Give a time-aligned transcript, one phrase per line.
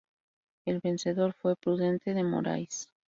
[0.65, 2.89] El vencedor fue Prudente de Morais.